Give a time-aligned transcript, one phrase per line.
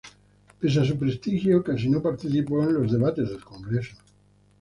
[0.59, 3.97] Pese a su prestigio, casi no participó en los debates del Congreso.